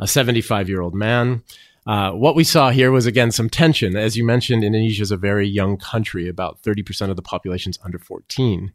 a 0.00 0.06
75 0.06 0.68
year 0.68 0.80
old 0.80 0.94
man. 0.94 1.42
Uh, 1.86 2.12
what 2.12 2.34
we 2.34 2.44
saw 2.44 2.70
here 2.70 2.90
was 2.90 3.04
again 3.06 3.30
some 3.30 3.50
tension. 3.50 3.96
As 3.96 4.16
you 4.16 4.24
mentioned, 4.24 4.64
Indonesia 4.64 5.02
is 5.02 5.10
a 5.10 5.16
very 5.16 5.46
young 5.46 5.76
country. 5.76 6.28
About 6.28 6.62
30% 6.62 7.10
of 7.10 7.16
the 7.16 7.22
population 7.22 7.70
is 7.70 7.78
under 7.84 7.98
14. 7.98 8.72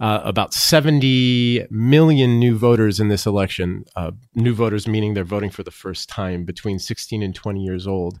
Uh, 0.00 0.20
about 0.24 0.54
70 0.54 1.66
million 1.70 2.38
new 2.38 2.56
voters 2.56 3.00
in 3.00 3.08
this 3.08 3.26
election. 3.26 3.84
Uh, 3.96 4.12
new 4.34 4.54
voters 4.54 4.88
meaning 4.88 5.14
they're 5.14 5.24
voting 5.24 5.50
for 5.50 5.62
the 5.62 5.70
first 5.70 6.08
time 6.08 6.44
between 6.44 6.78
16 6.78 7.22
and 7.22 7.34
20 7.34 7.62
years 7.62 7.86
old 7.86 8.18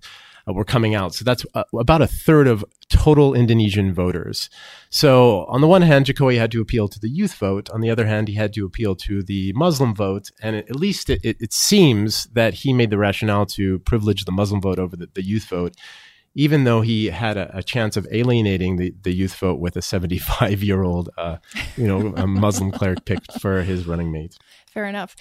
uh, 0.48 0.52
were 0.52 0.64
coming 0.64 0.94
out. 0.94 1.14
So 1.14 1.24
that's 1.24 1.44
uh, 1.54 1.64
about 1.78 2.02
a 2.02 2.06
third 2.06 2.46
of 2.46 2.64
total 2.88 3.34
Indonesian 3.34 3.92
voters. 3.92 4.48
So 4.90 5.44
on 5.46 5.60
the 5.60 5.68
one 5.68 5.82
hand, 5.82 6.06
Jokowi 6.06 6.38
had 6.38 6.50
to 6.52 6.60
appeal 6.60 6.88
to 6.88 6.98
the 6.98 7.08
youth 7.08 7.34
vote. 7.34 7.68
On 7.70 7.80
the 7.80 7.90
other 7.90 8.06
hand, 8.06 8.28
he 8.28 8.34
had 8.34 8.52
to 8.54 8.64
appeal 8.64 8.94
to 8.96 9.22
the 9.22 9.52
Muslim 9.54 9.94
vote. 9.94 10.30
And 10.40 10.56
at 10.56 10.76
least 10.76 11.10
it, 11.10 11.20
it, 11.22 11.36
it 11.40 11.52
seems 11.52 12.24
that 12.32 12.54
he 12.54 12.72
made 12.72 12.90
the 12.90 12.98
rationale 12.98 13.46
to 13.46 13.78
privilege 13.80 14.24
the 14.24 14.32
Muslim 14.32 14.60
vote 14.60 14.78
over 14.78 14.96
the, 14.96 15.08
the 15.14 15.24
youth 15.24 15.44
vote 15.44 15.74
even 16.34 16.62
though 16.62 16.82
he 16.82 17.06
had 17.06 17.36
a, 17.36 17.56
a, 17.56 17.62
chance 17.64 17.96
of 17.96 18.06
alienating 18.12 18.76
the, 18.76 18.94
the 19.02 19.12
youth 19.12 19.34
vote 19.34 19.58
with 19.58 19.76
a 19.76 19.82
75 19.82 20.62
year 20.62 20.84
old, 20.84 21.10
uh, 21.18 21.38
you 21.76 21.88
know, 21.88 22.14
a 22.16 22.28
Muslim 22.28 22.70
cleric 22.70 23.04
picked 23.04 23.40
for 23.40 23.62
his 23.62 23.88
running 23.88 24.12
mate. 24.12 24.36
Fair 24.78 24.86
enough. 24.86 25.16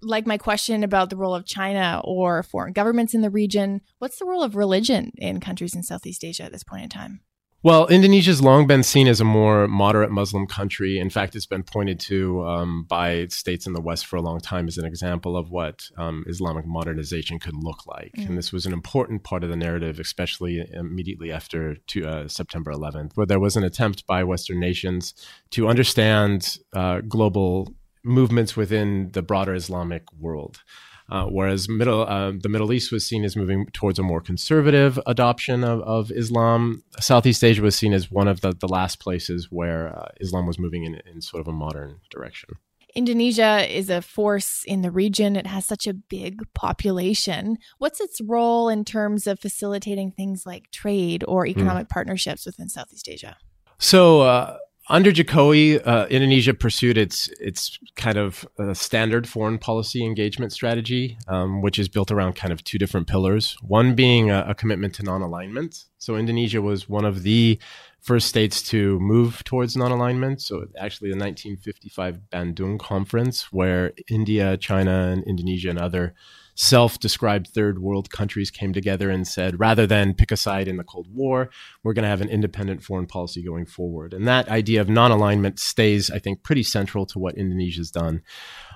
Like 0.00 0.26
my 0.26 0.38
question 0.38 0.82
about 0.82 1.10
the 1.10 1.16
role 1.18 1.34
of 1.34 1.44
China 1.44 2.00
or 2.04 2.42
foreign 2.42 2.72
governments 2.72 3.12
in 3.12 3.20
the 3.20 3.28
region, 3.28 3.82
what's 3.98 4.18
the 4.18 4.24
role 4.24 4.42
of 4.42 4.56
religion 4.56 5.12
in 5.18 5.40
countries 5.40 5.74
in 5.74 5.82
Southeast 5.82 6.24
Asia 6.24 6.44
at 6.44 6.52
this 6.52 6.64
point 6.64 6.84
in 6.84 6.88
time? 6.88 7.20
Well, 7.62 7.86
Indonesia's 7.88 8.40
long 8.40 8.66
been 8.66 8.82
seen 8.82 9.06
as 9.06 9.20
a 9.20 9.24
more 9.24 9.68
moderate 9.68 10.10
Muslim 10.10 10.46
country. 10.46 10.98
In 10.98 11.10
fact, 11.10 11.36
it's 11.36 11.44
been 11.44 11.62
pointed 11.62 12.00
to 12.00 12.46
um, 12.46 12.84
by 12.88 13.26
states 13.26 13.66
in 13.66 13.74
the 13.74 13.80
West 13.82 14.06
for 14.06 14.16
a 14.16 14.22
long 14.22 14.40
time 14.40 14.68
as 14.68 14.78
an 14.78 14.86
example 14.86 15.36
of 15.36 15.50
what 15.50 15.86
um, 15.98 16.24
Islamic 16.26 16.66
modernization 16.66 17.38
could 17.38 17.54
look 17.54 17.86
like. 17.86 18.12
Mm. 18.16 18.28
And 18.28 18.38
this 18.38 18.52
was 18.52 18.64
an 18.64 18.72
important 18.72 19.22
part 19.22 19.44
of 19.44 19.50
the 19.50 19.56
narrative, 19.56 20.00
especially 20.00 20.66
immediately 20.72 21.30
after 21.30 21.76
to, 21.88 22.06
uh, 22.06 22.28
September 22.28 22.72
11th, 22.72 23.16
where 23.16 23.26
there 23.26 23.40
was 23.40 23.56
an 23.56 23.64
attempt 23.64 24.06
by 24.06 24.24
Western 24.24 24.60
nations 24.60 25.12
to 25.50 25.68
understand 25.68 26.58
uh, 26.72 27.00
global 27.00 27.74
movements 28.04 28.56
within 28.56 29.10
the 29.12 29.22
broader 29.22 29.54
Islamic 29.54 30.04
world. 30.18 30.62
Uh, 31.10 31.26
whereas 31.26 31.68
middle, 31.68 32.06
uh, 32.08 32.32
the 32.40 32.48
Middle 32.48 32.72
East 32.72 32.90
was 32.90 33.06
seen 33.06 33.24
as 33.24 33.36
moving 33.36 33.66
towards 33.72 33.98
a 33.98 34.02
more 34.02 34.22
conservative 34.22 34.98
adoption 35.06 35.62
of, 35.62 35.82
of 35.82 36.10
Islam. 36.10 36.82
Southeast 36.98 37.44
Asia 37.44 37.60
was 37.60 37.76
seen 37.76 37.92
as 37.92 38.10
one 38.10 38.26
of 38.26 38.40
the, 38.40 38.54
the 38.54 38.68
last 38.68 39.00
places 39.00 39.48
where 39.50 39.94
uh, 39.98 40.08
Islam 40.20 40.46
was 40.46 40.58
moving 40.58 40.84
in, 40.84 41.00
in 41.12 41.20
sort 41.20 41.42
of 41.42 41.48
a 41.48 41.52
modern 41.52 42.00
direction. 42.10 42.50
Indonesia 42.94 43.66
is 43.68 43.90
a 43.90 44.00
force 44.00 44.64
in 44.64 44.82
the 44.82 44.90
region. 44.90 45.36
It 45.36 45.46
has 45.46 45.66
such 45.66 45.86
a 45.86 45.92
big 45.92 46.40
population. 46.54 47.58
What's 47.78 48.00
its 48.00 48.20
role 48.20 48.68
in 48.68 48.84
terms 48.84 49.26
of 49.26 49.40
facilitating 49.40 50.12
things 50.12 50.46
like 50.46 50.70
trade 50.70 51.24
or 51.26 51.44
hmm. 51.44 51.50
economic 51.50 51.86
mm. 51.86 51.90
partnerships 51.90 52.46
within 52.46 52.68
Southeast 52.68 53.08
Asia? 53.08 53.36
So, 53.78 54.20
uh, 54.20 54.58
under 54.88 55.10
Jokowi, 55.10 55.80
uh, 55.86 56.06
Indonesia 56.08 56.52
pursued 56.52 56.98
its 56.98 57.28
its 57.40 57.78
kind 57.96 58.18
of 58.18 58.46
uh, 58.58 58.74
standard 58.74 59.26
foreign 59.26 59.58
policy 59.58 60.04
engagement 60.04 60.52
strategy, 60.52 61.16
um, 61.26 61.62
which 61.62 61.78
is 61.78 61.88
built 61.88 62.10
around 62.10 62.34
kind 62.34 62.52
of 62.52 62.62
two 62.64 62.78
different 62.78 63.06
pillars. 63.06 63.56
One 63.62 63.94
being 63.94 64.30
a, 64.30 64.44
a 64.48 64.54
commitment 64.54 64.94
to 64.96 65.02
non-alignment. 65.02 65.84
So 65.98 66.16
Indonesia 66.16 66.60
was 66.60 66.88
one 66.88 67.06
of 67.06 67.22
the 67.22 67.58
first 68.00 68.28
states 68.28 68.60
to 68.62 69.00
move 69.00 69.42
towards 69.44 69.74
non-alignment. 69.74 70.42
So 70.42 70.66
actually, 70.78 71.08
the 71.08 71.16
1955 71.16 72.20
Bandung 72.30 72.78
Conference, 72.78 73.50
where 73.50 73.92
India, 74.08 74.58
China, 74.58 75.08
and 75.12 75.24
Indonesia 75.24 75.70
and 75.70 75.78
other 75.78 76.14
self 76.54 76.98
described 76.98 77.48
third 77.48 77.80
world 77.80 78.10
countries 78.10 78.50
came 78.50 78.72
together 78.72 79.10
and 79.10 79.26
said, 79.26 79.58
rather 79.58 79.86
than 79.86 80.14
pick 80.14 80.30
a 80.30 80.36
side 80.36 80.68
in 80.68 80.76
the 80.76 80.84
Cold 80.84 81.08
War, 81.12 81.50
we're 81.82 81.92
going 81.92 82.04
to 82.04 82.08
have 82.08 82.20
an 82.20 82.28
independent 82.28 82.82
foreign 82.82 83.06
policy 83.06 83.42
going 83.42 83.66
forward. 83.66 84.14
And 84.14 84.26
that 84.28 84.48
idea 84.48 84.80
of 84.80 84.88
non 84.88 85.10
alignment 85.10 85.58
stays, 85.58 86.10
I 86.10 86.18
think, 86.18 86.42
pretty 86.42 86.62
central 86.62 87.06
to 87.06 87.18
what 87.18 87.36
Indonesia's 87.36 87.90
done. 87.90 88.22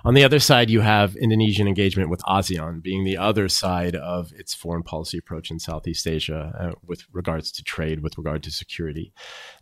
On 0.04 0.14
the 0.14 0.24
other 0.24 0.38
side, 0.38 0.70
you 0.70 0.80
have 0.80 1.16
Indonesian 1.16 1.66
engagement 1.66 2.08
with 2.10 2.20
ASEAN 2.22 2.82
being 2.82 3.04
the 3.04 3.16
other 3.16 3.48
side 3.48 3.96
of 3.96 4.32
its 4.32 4.54
foreign 4.54 4.82
policy 4.82 5.18
approach 5.18 5.50
in 5.50 5.58
Southeast 5.58 6.06
Asia 6.06 6.52
uh, 6.58 6.78
with 6.86 7.04
regards 7.12 7.50
to 7.52 7.64
trade, 7.64 8.02
with 8.02 8.16
regard 8.16 8.42
to 8.44 8.50
security. 8.50 9.12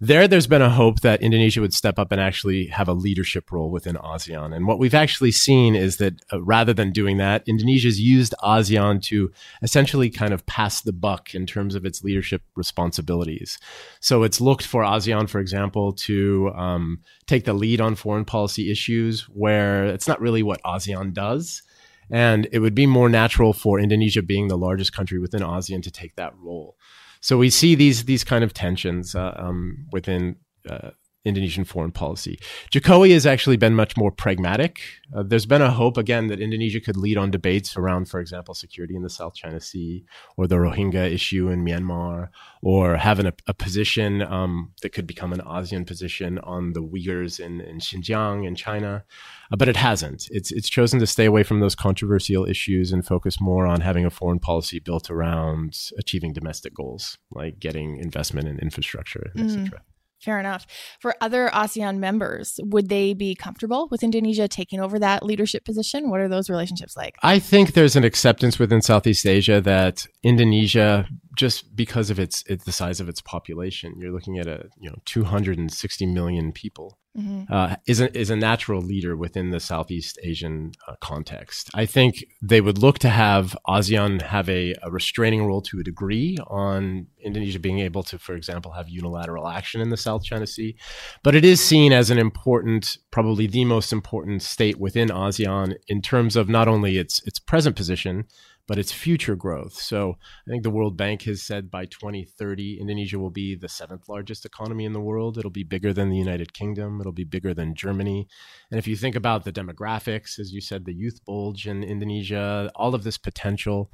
There, 0.00 0.28
there's 0.28 0.46
been 0.46 0.62
a 0.62 0.70
hope 0.70 1.00
that 1.00 1.22
Indonesia 1.22 1.60
would 1.60 1.72
step 1.72 1.98
up 1.98 2.12
and 2.12 2.20
actually 2.20 2.66
have 2.66 2.88
a 2.88 2.92
leadership 2.92 3.50
role 3.50 3.70
within 3.70 3.96
ASEAN. 3.96 4.54
And 4.54 4.66
what 4.66 4.78
we've 4.78 4.94
actually 4.94 5.32
seen 5.32 5.74
is 5.74 5.96
that 5.96 6.20
uh, 6.32 6.42
rather 6.42 6.74
than 6.74 6.92
doing 6.92 7.16
that, 7.16 7.42
Indonesia's 7.46 8.00
used 8.14 8.34
ASEAN 8.42 9.02
to 9.02 9.30
essentially 9.62 10.10
kind 10.10 10.32
of 10.32 10.46
pass 10.46 10.80
the 10.80 10.92
buck 10.92 11.34
in 11.34 11.46
terms 11.46 11.74
of 11.74 11.84
its 11.84 12.04
leadership 12.04 12.42
responsibilities. 12.54 13.58
So 14.00 14.22
it's 14.22 14.40
looked 14.40 14.66
for 14.66 14.82
ASEAN, 14.82 15.28
for 15.28 15.40
example, 15.40 15.92
to 16.08 16.50
um, 16.54 17.00
take 17.26 17.44
the 17.44 17.52
lead 17.52 17.80
on 17.80 17.94
foreign 17.94 18.24
policy 18.24 18.70
issues 18.70 19.22
where 19.22 19.86
it's 19.86 20.08
not 20.08 20.20
really 20.20 20.42
what 20.42 20.62
ASEAN 20.62 21.12
does. 21.12 21.62
And 22.10 22.48
it 22.52 22.60
would 22.60 22.74
be 22.74 22.86
more 22.86 23.08
natural 23.08 23.52
for 23.52 23.80
Indonesia, 23.80 24.22
being 24.22 24.48
the 24.48 24.58
largest 24.66 24.92
country 24.92 25.18
within 25.18 25.42
ASEAN, 25.42 25.82
to 25.82 25.90
take 25.90 26.14
that 26.16 26.34
role. 26.38 26.76
So 27.20 27.36
we 27.36 27.50
see 27.50 27.74
these 27.74 28.04
these 28.04 28.24
kind 28.24 28.44
of 28.44 28.52
tensions 28.52 29.14
uh, 29.14 29.34
um, 29.36 29.86
within 29.90 30.36
uh, 30.70 30.90
Indonesian 31.26 31.64
foreign 31.64 31.90
policy. 31.90 32.38
Jokowi 32.70 33.12
has 33.12 33.26
actually 33.26 33.56
been 33.56 33.74
much 33.74 33.96
more 33.96 34.12
pragmatic. 34.12 34.80
Uh, 35.14 35.22
there's 35.22 35.46
been 35.46 35.62
a 35.62 35.70
hope, 35.70 35.96
again, 35.96 36.28
that 36.28 36.40
Indonesia 36.40 36.80
could 36.80 36.96
lead 36.96 37.18
on 37.18 37.30
debates 37.30 37.76
around, 37.76 38.08
for 38.08 38.20
example, 38.20 38.54
security 38.54 38.94
in 38.94 39.02
the 39.02 39.10
South 39.10 39.34
China 39.34 39.60
Sea 39.60 40.04
or 40.36 40.46
the 40.46 40.56
Rohingya 40.56 41.12
issue 41.12 41.48
in 41.48 41.64
Myanmar, 41.64 42.28
or 42.62 42.96
having 42.96 43.26
a, 43.26 43.34
a 43.46 43.54
position 43.54 44.22
um, 44.22 44.72
that 44.82 44.90
could 44.90 45.06
become 45.06 45.32
an 45.32 45.40
ASEAN 45.40 45.86
position 45.86 46.38
on 46.40 46.72
the 46.72 46.82
Uyghurs 46.82 47.40
in, 47.40 47.60
in 47.60 47.78
Xinjiang 47.78 48.46
in 48.46 48.54
China. 48.54 49.04
Uh, 49.50 49.56
but 49.56 49.68
it 49.68 49.76
hasn't. 49.76 50.28
It's, 50.30 50.52
it's 50.52 50.68
chosen 50.68 51.00
to 51.00 51.06
stay 51.06 51.24
away 51.24 51.42
from 51.42 51.60
those 51.60 51.74
controversial 51.74 52.46
issues 52.46 52.92
and 52.92 53.04
focus 53.04 53.40
more 53.40 53.66
on 53.66 53.80
having 53.80 54.06
a 54.06 54.10
foreign 54.10 54.38
policy 54.38 54.78
built 54.78 55.10
around 55.10 55.76
achieving 55.98 56.32
domestic 56.32 56.74
goals, 56.74 57.18
like 57.32 57.58
getting 57.58 57.98
investment 57.98 58.46
in 58.48 58.58
infrastructure, 58.58 59.32
mm. 59.36 59.44
etc. 59.44 59.82
Fair 60.26 60.40
enough. 60.40 60.66
For 60.98 61.14
other 61.20 61.48
ASEAN 61.54 61.98
members, 61.98 62.58
would 62.64 62.88
they 62.88 63.14
be 63.14 63.36
comfortable 63.36 63.86
with 63.92 64.02
Indonesia 64.02 64.48
taking 64.48 64.80
over 64.80 64.98
that 64.98 65.24
leadership 65.24 65.64
position? 65.64 66.10
What 66.10 66.18
are 66.18 66.28
those 66.28 66.50
relationships 66.50 66.96
like? 66.96 67.14
I 67.22 67.38
think 67.38 67.74
there's 67.74 67.94
an 67.94 68.02
acceptance 68.02 68.58
within 68.58 68.82
Southeast 68.82 69.24
Asia 69.24 69.60
that 69.60 70.04
Indonesia 70.24 71.06
just 71.36 71.76
because 71.76 72.10
of 72.10 72.18
its, 72.18 72.42
its 72.48 72.64
the 72.64 72.72
size 72.72 72.98
of 72.98 73.08
its 73.08 73.20
population, 73.20 73.94
you're 74.00 74.10
looking 74.10 74.36
at 74.36 74.48
a 74.48 74.68
you 74.80 74.90
know 74.90 74.96
260 75.04 76.06
million 76.06 76.50
people. 76.50 76.98
Mm-hmm. 77.16 77.52
Uh, 77.52 77.76
is 77.86 78.00
a, 78.00 78.16
is 78.16 78.28
a 78.28 78.36
natural 78.36 78.82
leader 78.82 79.16
within 79.16 79.50
the 79.50 79.60
Southeast 79.60 80.18
Asian 80.22 80.72
uh, 80.86 80.96
context. 81.00 81.70
I 81.74 81.86
think 81.86 82.24
they 82.42 82.60
would 82.60 82.78
look 82.78 82.98
to 83.00 83.08
have 83.08 83.56
ASEAN 83.66 84.20
have 84.20 84.48
a, 84.50 84.74
a, 84.82 84.90
restraining 84.90 85.46
role 85.46 85.62
to 85.62 85.80
a 85.80 85.82
degree 85.82 86.36
on 86.46 87.06
Indonesia 87.24 87.58
being 87.58 87.78
able 87.78 88.02
to, 88.04 88.18
for 88.18 88.34
example, 88.34 88.72
have 88.72 88.88
unilateral 88.88 89.48
action 89.48 89.80
in 89.80 89.88
the 89.88 89.96
South 89.96 90.24
China 90.24 90.46
Sea. 90.46 90.76
But 91.22 91.34
it 91.34 91.44
is 91.44 91.64
seen 91.64 91.92
as 91.92 92.10
an 92.10 92.18
important, 92.18 92.98
probably 93.10 93.46
the 93.46 93.64
most 93.64 93.92
important 93.92 94.42
state 94.42 94.78
within 94.78 95.08
ASEAN 95.08 95.76
in 95.88 96.02
terms 96.02 96.36
of 96.36 96.48
not 96.50 96.68
only 96.68 96.98
its 96.98 97.22
its 97.26 97.38
present 97.38 97.76
position, 97.76 98.26
but 98.66 98.78
its 98.78 98.92
future 98.92 99.36
growth. 99.36 99.74
So 99.74 100.16
I 100.46 100.50
think 100.50 100.62
the 100.62 100.70
World 100.70 100.96
Bank 100.96 101.22
has 101.22 101.42
said 101.42 101.70
by 101.70 101.86
2030, 101.86 102.78
Indonesia 102.80 103.18
will 103.18 103.30
be 103.30 103.54
the 103.54 103.68
seventh 103.68 104.08
largest 104.08 104.44
economy 104.44 104.84
in 104.84 104.92
the 104.92 105.00
world. 105.00 105.38
It'll 105.38 105.50
be 105.50 105.64
bigger 105.64 105.92
than 105.92 106.10
the 106.10 106.16
United 106.16 106.52
Kingdom. 106.52 107.00
It'll 107.00 107.12
be 107.12 107.24
bigger 107.24 107.54
than 107.54 107.74
Germany. 107.74 108.26
And 108.70 108.78
if 108.78 108.88
you 108.88 108.96
think 108.96 109.14
about 109.14 109.44
the 109.44 109.52
demographics, 109.52 110.38
as 110.38 110.52
you 110.52 110.60
said, 110.60 110.84
the 110.84 110.94
youth 110.94 111.24
bulge 111.24 111.66
in 111.66 111.84
Indonesia, 111.84 112.70
all 112.74 112.94
of 112.94 113.04
this 113.04 113.18
potential, 113.18 113.90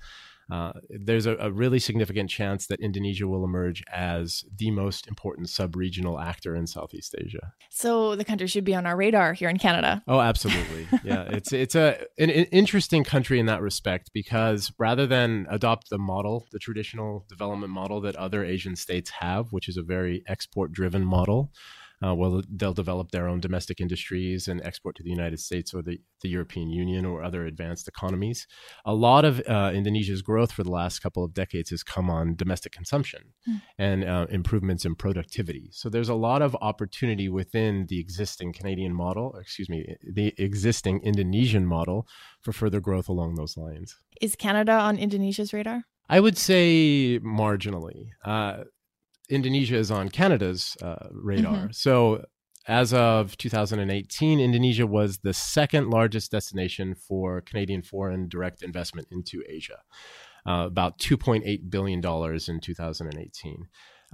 uh, 0.50 0.72
there's 0.90 1.26
a, 1.26 1.36
a, 1.36 1.50
really 1.50 1.78
significant 1.78 2.28
chance 2.28 2.66
that 2.66 2.80
Indonesia 2.80 3.26
will 3.26 3.44
emerge 3.44 3.82
as 3.92 4.44
the 4.56 4.70
most 4.70 5.06
important 5.06 5.48
sub-regional 5.48 6.18
actor 6.18 6.56
in 6.56 6.66
Southeast 6.66 7.14
Asia. 7.18 7.52
So 7.70 8.16
the 8.16 8.24
country 8.24 8.46
should 8.46 8.64
be 8.64 8.74
on 8.74 8.86
our 8.86 8.96
radar 8.96 9.32
here 9.32 9.48
in 9.48 9.58
Canada. 9.58 10.02
Oh, 10.08 10.20
absolutely. 10.20 10.88
yeah, 11.04 11.22
it's 11.30 11.52
it's 11.52 11.74
a 11.74 11.98
an, 12.18 12.30
an 12.30 12.44
interesting 12.46 13.04
country 13.04 13.38
in 13.38 13.46
that 13.46 13.62
respect 13.62 14.10
because 14.12 14.72
rather 14.78 15.06
than 15.06 15.46
adopt 15.48 15.90
the 15.90 15.98
model, 15.98 16.46
the 16.52 16.58
traditional 16.58 17.24
development 17.28 17.72
model 17.72 18.00
that 18.02 18.16
other 18.16 18.44
Asian 18.44 18.76
states 18.76 19.10
have, 19.10 19.52
which 19.52 19.68
is 19.68 19.76
a 19.76 19.82
very 19.82 20.22
export-driven 20.26 21.04
model 21.04 21.50
uh, 22.04 22.14
well, 22.14 22.42
they'll 22.48 22.72
develop 22.72 23.10
their 23.10 23.28
own 23.28 23.40
domestic 23.40 23.80
industries 23.80 24.48
and 24.48 24.60
export 24.62 24.96
to 24.96 25.02
the 25.02 25.10
United 25.10 25.38
States 25.38 25.72
or 25.72 25.82
the, 25.82 26.00
the 26.22 26.28
European 26.28 26.70
Union 26.70 27.04
or 27.04 27.22
other 27.22 27.44
advanced 27.46 27.88
economies. 27.88 28.46
A 28.84 28.94
lot 28.94 29.24
of 29.24 29.40
uh, 29.48 29.70
Indonesia's 29.74 30.22
growth 30.22 30.52
for 30.52 30.64
the 30.64 30.70
last 30.70 31.00
couple 31.00 31.24
of 31.24 31.34
decades 31.34 31.70
has 31.70 31.82
come 31.82 32.10
on 32.10 32.34
domestic 32.34 32.72
consumption 32.72 33.32
mm. 33.48 33.60
and 33.78 34.04
uh, 34.04 34.26
improvements 34.30 34.84
in 34.84 34.94
productivity. 34.94 35.68
So 35.72 35.88
there's 35.88 36.08
a 36.08 36.14
lot 36.14 36.42
of 36.42 36.56
opportunity 36.60 37.28
within 37.28 37.86
the 37.88 38.00
existing 38.00 38.52
Canadian 38.52 38.94
model, 38.94 39.36
excuse 39.40 39.68
me, 39.68 39.96
the 40.02 40.34
existing 40.38 41.00
Indonesian 41.02 41.66
model 41.66 42.06
for 42.40 42.52
further 42.52 42.80
growth 42.80 43.08
along 43.08 43.36
those 43.36 43.56
lines. 43.56 43.98
Is 44.20 44.36
Canada 44.36 44.72
on 44.72 44.98
Indonesia's 44.98 45.52
radar? 45.52 45.84
I 46.08 46.20
would 46.20 46.36
say 46.36 47.20
marginally. 47.20 48.10
Uh, 48.24 48.64
Indonesia 49.28 49.76
is 49.76 49.90
on 49.90 50.08
Canada's 50.08 50.76
uh, 50.82 51.08
radar. 51.10 51.54
Mm-hmm. 51.54 51.72
So 51.72 52.24
as 52.66 52.94
of 52.94 53.36
2018, 53.38 54.40
Indonesia 54.40 54.86
was 54.86 55.18
the 55.18 55.32
second 55.32 55.90
largest 55.90 56.30
destination 56.30 56.94
for 56.94 57.40
Canadian 57.40 57.82
foreign 57.82 58.28
direct 58.28 58.62
investment 58.62 59.08
into 59.10 59.42
Asia, 59.48 59.78
uh, 60.46 60.64
about 60.66 60.98
$2.8 60.98 61.70
billion 61.70 61.98
in 61.98 62.60
2018. 62.60 63.66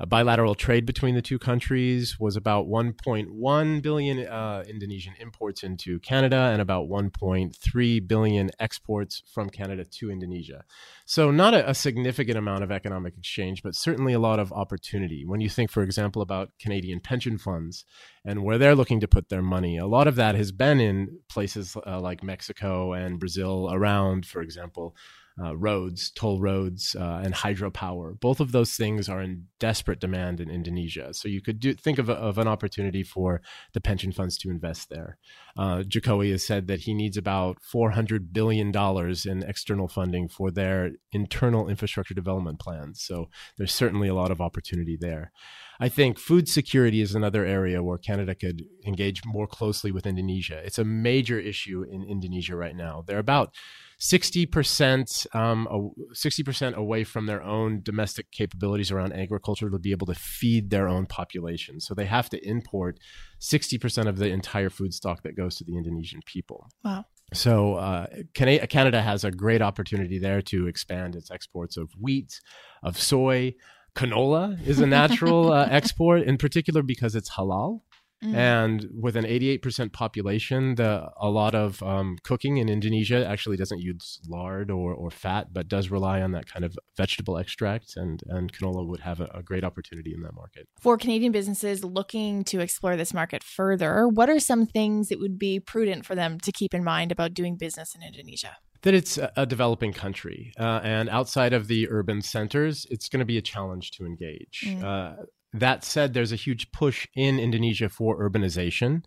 Bilateral 0.07 0.55
trade 0.55 0.87
between 0.87 1.17
the 1.17 1.23
two 1.23 1.41
countries 1.41 2.21
was 2.21 2.37
about 2.37 2.69
1.1 2.69 3.83
billion 3.83 4.27
uh, 4.29 4.63
Indonesian 4.69 5.15
imports 5.19 5.65
into 5.65 5.99
Canada 5.99 6.51
and 6.53 6.63
about 6.63 6.89
1.3 6.89 8.07
billion 8.07 8.51
exports 8.61 9.25
from 9.27 9.51
Canada 9.51 9.85
to 9.85 10.11
Indonesia. 10.13 10.65
So, 11.05 11.33
not 11.33 11.53
a, 11.53 11.71
a, 11.71 11.75
significant 11.75 12.39
amount 12.39 12.63
of 12.63 12.71
economic 12.71 13.17
exchange, 13.17 13.65
but 13.65 13.75
certainly 13.75 14.13
a 14.13 14.21
lot 14.21 14.39
of 14.39 14.53
opportunity. 14.53 15.25
When 15.27 15.41
you 15.41 15.49
think, 15.49 15.69
for 15.69 15.83
example, 15.83 16.23
about 16.23 16.51
Canadian 16.61 17.01
pension 17.01 17.37
funds 17.37 17.85
and 18.25 18.45
where 18.45 18.59
they're 18.59 18.77
looking 18.77 19.01
to 19.01 19.09
put 19.09 19.31
their 19.31 19.43
money, 19.43 19.79
a 19.79 19.87
lot 19.87 20.07
of 20.07 20.15
that 20.15 20.37
has 20.37 20.53
been 20.53 20.79
in 20.81 21.19
places 21.29 21.77
uh, 21.87 21.99
like 21.99 22.23
Mexico 22.23 22.93
and 22.93 23.19
Brazil 23.19 23.69
around, 23.73 24.27
for 24.27 24.43
example, 24.43 24.95
uh, 25.43 25.57
roads, 25.57 26.11
toll 26.11 26.41
roads, 26.41 26.97
uh, 26.99 27.21
and 27.23 27.35
hydropower. 27.35 28.19
Both 28.19 28.41
of 28.41 28.53
those 28.53 28.75
things 28.75 29.09
are 29.09 29.23
in 29.23 29.47
desperate 29.61 30.01
demand 30.01 30.41
in 30.41 30.51
Indonesia. 30.51 31.15
So 31.15 31.29
you 31.29 31.41
could 31.41 31.61
do, 31.61 31.75
think 31.75 31.99
of, 31.99 32.09
a, 32.09 32.15
of 32.15 32.39
an 32.39 32.49
opportunity 32.49 33.03
for 33.03 33.41
the 33.73 33.81
pension 33.81 34.13
funds 34.13 34.37
to 34.39 34.51
invest 34.51 34.91
there. 34.91 35.19
Uh, 35.57 35.79
Jokowi 35.79 36.31
has 36.33 36.45
said 36.45 36.67
that 36.69 36.81
he 36.81 36.95
needs 36.95 37.17
about 37.17 37.59
$400 37.73 38.33
billion 38.33 38.73
in 38.75 39.49
external 39.49 39.89
funding 39.89 40.29
for 40.29 40.51
their 40.51 40.93
internal 41.13 41.69
infrastructure 41.69 42.15
development 42.15 42.59
plans. 42.59 43.03
So 43.03 43.29
there's 43.57 43.75
certainly 43.75 44.09
a 44.09 44.15
lot 44.15 44.31
of 44.31 44.41
opportunity 44.41 44.97
there. 45.01 45.33
I 45.81 45.89
think 45.89 46.19
food 46.19 46.49
security 46.49 47.01
is 47.01 47.15
another 47.15 47.45
area 47.45 47.83
where 47.83 47.99
Canada 47.99 48.35
could 48.35 48.65
engage 48.85 49.23
more 49.25 49.47
closely 49.47 49.93
with 49.93 50.07
Indonesia. 50.07 50.61
It's 50.65 50.79
a 50.79 50.85
major 50.85 51.39
issue 51.39 51.85
in 51.89 52.03
Indonesia 52.03 52.57
right 52.57 52.75
now. 52.75 53.05
They're 53.07 53.19
about 53.19 53.55
60% 54.01 55.35
um, 55.35 55.67
60% 56.13 56.75
away 56.75 57.03
from 57.05 57.27
their 57.27 57.43
own 57.43 57.81
domestic 57.83 58.31
capabilities 58.31 58.93
around 58.93 59.13
agriculture 59.13 59.69
to 59.69 59.79
be 59.79 59.91
able 59.91 60.07
to 60.07 60.15
feed 60.15 60.71
their 60.71 60.89
own 60.89 61.07
population. 61.07 61.81
So 61.81 61.95
they 61.95 62.05
have 62.05 62.31
to 62.31 62.49
import 62.49 62.99
60% 63.41 64.07
of 64.07 64.19
the 64.19 64.29
entire 64.29 64.71
food 64.71 64.95
stock 64.95 65.23
that 65.25 65.37
goes 65.37 65.57
to 65.57 65.65
the 65.65 65.77
Indonesian 65.77 66.21
people. 66.27 66.69
Wow. 66.85 67.07
So 67.35 67.75
uh, 67.75 68.07
Canada 68.35 69.03
has 69.03 69.25
a 69.25 69.31
great 69.31 69.63
opportunity 69.63 70.19
there 70.19 70.43
to 70.43 70.69
expand 70.69 71.17
its 71.17 71.31
exports 71.31 71.77
of 71.77 71.91
wheat, 72.01 72.41
of 72.83 72.99
soy, 72.99 73.55
canola 73.99 74.65
is 74.67 74.79
a 74.79 74.87
natural 74.87 75.53
uh, 75.53 75.67
export, 75.71 76.23
in 76.23 76.39
particular 76.39 76.83
because 76.83 77.15
it's 77.15 77.31
halal. 77.31 77.81
Mm. 78.23 78.35
And 78.35 78.89
with 78.93 79.17
an 79.17 79.25
88% 79.25 79.93
population, 79.93 80.75
the, 80.75 81.09
a 81.21 81.29
lot 81.29 81.55
of 81.55 81.83
um, 81.83 82.19
cooking 82.25 82.57
in 82.57 82.69
Indonesia 82.69 83.27
actually 83.27 83.57
doesn't 83.57 83.81
use 83.81 84.21
lard 84.29 84.71
or, 84.71 84.93
or 84.93 85.11
fat, 85.11 85.53
but 85.53 85.69
does 85.69 85.91
rely 85.91 86.21
on 86.21 86.33
that 86.33 86.47
kind 86.47 86.65
of 86.65 86.77
vegetable 86.97 87.37
extract. 87.39 87.97
And, 87.97 88.23
and 88.27 88.53
canola 88.53 88.87
would 88.87 89.01
have 89.01 89.21
a, 89.21 89.27
a 89.35 89.43
great 89.43 89.65
opportunity 89.65 90.13
in 90.15 90.23
that 90.23 90.35
market. 90.35 90.69
For 90.81 90.97
Canadian 90.99 91.33
businesses 91.33 91.85
looking 91.85 92.43
to 92.45 92.61
explore 92.61 92.97
this 92.97 93.15
market 93.15 93.45
further, 93.45 94.09
what 94.09 94.29
are 94.29 94.41
some 94.41 94.67
things 94.67 95.09
that 95.09 95.21
would 95.21 95.39
be 95.39 95.61
prudent 95.61 96.05
for 96.05 96.15
them 96.15 96.41
to 96.41 96.51
keep 96.51 96.75
in 96.75 96.83
mind 96.83 97.13
about 97.13 97.35
doing 97.35 97.57
business 97.57 97.95
in 97.95 98.03
Indonesia? 98.03 98.57
that 98.83 98.95
it's 98.95 99.19
a 99.37 99.45
developing 99.45 99.93
country, 99.93 100.53
uh, 100.59 100.81
and 100.85 101.09
outside 101.09 101.53
of 101.53 101.67
the 101.67 101.89
urban 101.91 102.23
centers, 102.23 102.87
it's 102.91 103.09
going 103.09 103.19
to 103.19 103.27
be 103.27 103.37
a 103.37 103.43
challenge 103.43 103.91
to 103.91 104.07
engage. 104.07 104.63
Mm. 104.65 104.85
Uh, 104.85 105.25
that 105.53 105.85
said, 105.85 106.15
there's 106.15 106.33
a 106.33 106.37
huge 106.37 106.73
push 106.73 107.07
in 107.15 107.39
Indonesia 107.39 107.89
for 107.89 108.19
urbanization. 108.19 109.05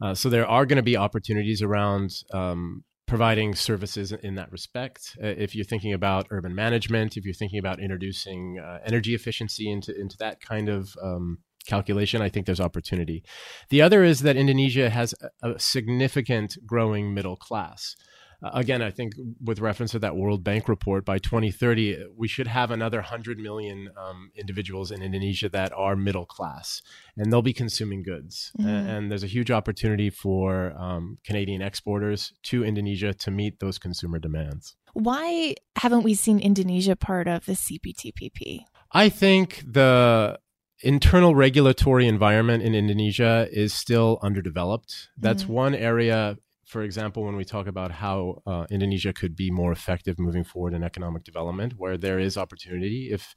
Uh, 0.00 0.14
so 0.14 0.28
there 0.28 0.46
are 0.46 0.66
going 0.66 0.76
to 0.76 0.82
be 0.82 0.96
opportunities 0.96 1.62
around 1.62 2.22
um, 2.32 2.82
providing 3.06 3.54
services 3.54 4.10
in 4.10 4.34
that 4.36 4.50
respect. 4.50 5.16
Uh, 5.22 5.26
if 5.26 5.54
you're 5.54 5.64
thinking 5.64 5.92
about 5.92 6.26
urban 6.30 6.54
management, 6.54 7.16
if 7.16 7.24
you're 7.24 7.34
thinking 7.34 7.58
about 7.58 7.78
introducing 7.78 8.58
uh, 8.58 8.78
energy 8.86 9.14
efficiency 9.14 9.70
into, 9.70 9.94
into 10.00 10.16
that 10.18 10.40
kind 10.40 10.68
of 10.68 10.96
um, 11.02 11.38
calculation, 11.66 12.22
I 12.22 12.28
think 12.28 12.46
there's 12.46 12.60
opportunity. 12.60 13.22
The 13.68 13.82
other 13.82 14.02
is 14.02 14.20
that 14.20 14.36
Indonesia 14.36 14.88
has 14.90 15.14
a, 15.42 15.52
a 15.52 15.58
significant 15.58 16.56
growing 16.66 17.12
middle 17.12 17.36
class 17.36 17.96
again, 18.42 18.82
I 18.82 18.90
think 18.90 19.14
with 19.42 19.60
reference 19.60 19.92
to 19.92 19.98
that 20.00 20.16
World 20.16 20.42
Bank 20.42 20.68
report, 20.68 21.04
by 21.04 21.18
2030, 21.18 22.06
we 22.16 22.28
should 22.28 22.46
have 22.46 22.70
another 22.70 22.98
100 22.98 23.38
million 23.38 23.90
um, 23.96 24.30
individuals 24.34 24.90
in 24.90 25.02
Indonesia 25.02 25.48
that 25.50 25.72
are 25.72 25.96
middle 25.96 26.26
class, 26.26 26.82
and 27.16 27.32
they'll 27.32 27.42
be 27.42 27.52
consuming 27.52 28.02
goods. 28.02 28.52
Mm-hmm. 28.58 28.68
And, 28.68 28.88
and, 28.88 29.10
there's 29.10 29.22
a 29.22 29.28
huge 29.28 29.50
opportunity 29.50 30.10
for 30.10 30.72
um, 30.76 31.18
Canadian 31.24 31.62
exporters 31.62 32.32
to 32.44 32.64
Indonesia 32.64 33.12
to 33.14 33.30
meet 33.30 33.60
those 33.60 33.78
consumer 33.78 34.18
demands. 34.18 34.76
Why 34.94 35.54
haven't 35.76 36.02
we 36.02 36.14
seen 36.14 36.38
Indonesia 36.38 36.96
part 36.96 37.28
of 37.28 37.46
the 37.46 37.52
CPTPP? 37.52 38.64
I 38.92 39.08
think 39.08 39.62
the 39.66 40.38
internal 40.82 41.34
regulatory 41.34 42.06
environment 42.06 42.62
in 42.62 42.74
Indonesia 42.74 43.48
is 43.50 43.72
still 43.72 44.18
underdeveloped. 44.22 45.08
That's 45.16 45.44
mm-hmm. 45.44 45.52
one 45.52 45.74
area 45.74 46.36
for 46.72 46.82
example, 46.82 47.22
when 47.22 47.36
we 47.36 47.44
talk 47.44 47.66
about 47.66 47.90
how 47.90 48.42
uh, 48.46 48.64
Indonesia 48.70 49.12
could 49.12 49.36
be 49.36 49.50
more 49.50 49.72
effective 49.72 50.18
moving 50.18 50.42
forward 50.42 50.72
in 50.72 50.82
economic 50.82 51.22
development, 51.22 51.74
where 51.76 51.98
there 51.98 52.18
is 52.18 52.38
opportunity, 52.38 53.10
if 53.12 53.34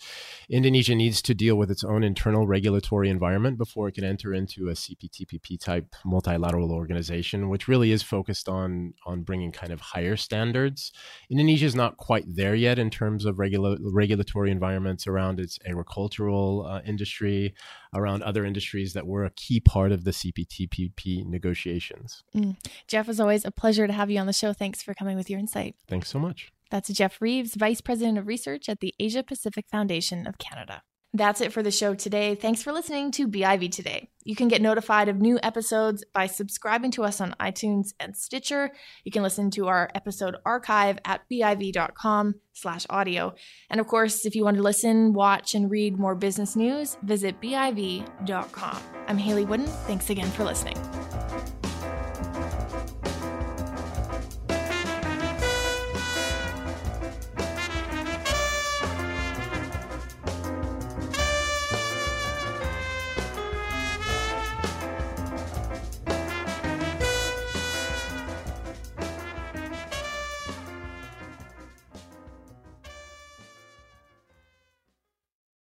Indonesia 0.49 0.95
needs 0.95 1.21
to 1.23 1.33
deal 1.33 1.57
with 1.57 1.69
its 1.69 1.83
own 1.83 2.01
internal 2.01 2.47
regulatory 2.47 3.09
environment 3.09 3.57
before 3.57 3.89
it 3.89 3.95
can 3.95 4.05
enter 4.05 4.33
into 4.33 4.69
a 4.69 4.71
CPTPP 4.71 5.59
type 5.59 5.95
multilateral 6.05 6.71
organization, 6.71 7.49
which 7.49 7.67
really 7.67 7.91
is 7.91 8.01
focused 8.01 8.47
on 8.47 8.93
on 9.05 9.23
bringing 9.23 9.51
kind 9.51 9.73
of 9.73 9.81
higher 9.81 10.15
standards. 10.15 10.93
Indonesia 11.29 11.65
is 11.65 11.75
not 11.75 11.97
quite 11.97 12.23
there 12.25 12.55
yet 12.55 12.79
in 12.79 12.89
terms 12.89 13.25
of 13.25 13.37
regula- 13.37 13.77
regulatory 13.81 14.49
environments 14.49 15.07
around 15.07 15.41
its 15.41 15.59
agricultural 15.67 16.65
uh, 16.65 16.79
industry, 16.85 17.53
around 17.93 18.23
other 18.23 18.45
industries 18.45 18.93
that 18.93 19.05
were 19.05 19.25
a 19.25 19.31
key 19.31 19.59
part 19.59 19.91
of 19.91 20.05
the 20.05 20.11
CPTPP 20.11 21.25
negotiations. 21.25 22.23
Mm. 22.33 22.55
Jeff, 22.87 23.09
as 23.09 23.19
always, 23.25 23.43
a 23.43 23.51
pleasure 23.51 23.87
to 23.87 23.93
have 23.93 24.11
you 24.11 24.19
on 24.19 24.27
the 24.27 24.33
show. 24.33 24.53
Thanks 24.53 24.83
for 24.83 24.93
coming 24.93 25.17
with 25.17 25.31
your 25.31 25.39
insight. 25.39 25.75
Thanks 25.87 26.09
so 26.09 26.19
much. 26.19 26.51
That's 26.69 26.89
Jeff 26.89 27.19
Reeves, 27.21 27.55
Vice 27.55 27.81
President 27.81 28.19
of 28.19 28.27
Research 28.27 28.69
at 28.69 28.81
the 28.81 28.93
Asia 28.99 29.23
Pacific 29.23 29.65
Foundation 29.71 30.27
of 30.27 30.37
Canada. 30.37 30.83
That's 31.13 31.39
it 31.39 31.53
for 31.53 31.63
the 31.63 31.71
show 31.71 31.95
today. 31.95 32.35
Thanks 32.35 32.61
for 32.61 32.73
listening 32.73 33.09
to 33.11 33.27
BIV 33.27 33.71
Today. 33.71 34.09
You 34.25 34.35
can 34.35 34.49
get 34.49 34.61
notified 34.61 35.07
of 35.07 35.21
new 35.21 35.39
episodes 35.41 36.03
by 36.13 36.27
subscribing 36.27 36.91
to 36.91 37.03
us 37.03 37.21
on 37.21 37.35
iTunes 37.39 37.93
and 38.01 38.15
Stitcher. 38.17 38.69
You 39.05 39.11
can 39.13 39.23
listen 39.23 39.49
to 39.51 39.67
our 39.67 39.89
episode 39.95 40.35
archive 40.45 40.99
at 41.05 41.21
biv.com 41.31 42.35
slash 42.51 42.85
audio. 42.89 43.33
And 43.69 43.79
of 43.79 43.87
course, 43.87 44.25
if 44.25 44.35
you 44.35 44.43
want 44.43 44.57
to 44.57 44.63
listen, 44.63 45.13
watch, 45.13 45.55
and 45.55 45.71
read 45.71 45.97
more 45.97 46.15
business 46.15 46.55
news, 46.55 46.97
visit 47.01 47.39
biv.com. 47.39 48.77
I'm 49.07 49.17
Hayley 49.17 49.45
Woodin. 49.45 49.67
Thanks 49.87 50.09
again 50.09 50.29
for 50.31 50.43
listening. 50.43 50.75